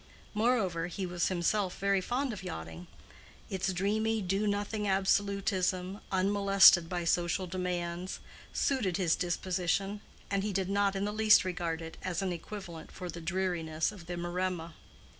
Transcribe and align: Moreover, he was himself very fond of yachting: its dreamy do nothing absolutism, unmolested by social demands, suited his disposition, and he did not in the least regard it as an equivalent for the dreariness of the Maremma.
Moreover, 0.33 0.87
he 0.87 1.05
was 1.05 1.27
himself 1.27 1.77
very 1.77 2.01
fond 2.01 2.33
of 2.33 2.41
yachting: 2.41 2.87
its 3.51 3.71
dreamy 3.71 4.19
do 4.19 4.47
nothing 4.47 4.87
absolutism, 4.87 6.01
unmolested 6.11 6.89
by 6.89 7.03
social 7.03 7.45
demands, 7.45 8.19
suited 8.51 8.97
his 8.97 9.15
disposition, 9.15 10.01
and 10.31 10.41
he 10.41 10.53
did 10.53 10.71
not 10.71 10.95
in 10.95 11.05
the 11.05 11.13
least 11.13 11.45
regard 11.45 11.83
it 11.83 11.97
as 12.01 12.23
an 12.23 12.33
equivalent 12.33 12.91
for 12.91 13.11
the 13.11 13.21
dreariness 13.21 13.91
of 13.91 14.07
the 14.07 14.17
Maremma. 14.17 14.73